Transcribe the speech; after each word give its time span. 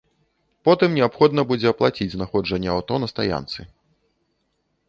Потым 0.69 0.95
неабходна 0.99 1.41
будзе 1.51 1.67
аплаціць 1.73 2.09
знаходжанне 2.13 2.69
аўто 2.77 2.93
на 3.05 3.11
стаянцы. 3.13 3.71